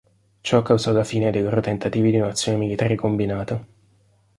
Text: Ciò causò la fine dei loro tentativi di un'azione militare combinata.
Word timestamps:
Ciò 0.41 0.63
causò 0.63 0.91
la 0.93 1.03
fine 1.03 1.29
dei 1.29 1.43
loro 1.43 1.61
tentativi 1.61 2.09
di 2.09 2.17
un'azione 2.17 2.57
militare 2.57 2.95
combinata. 2.95 3.63